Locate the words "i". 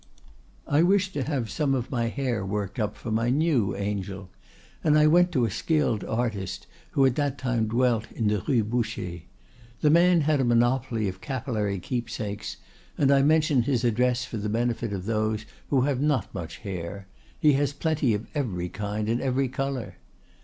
0.65-0.81, 4.97-5.05, 13.11-13.21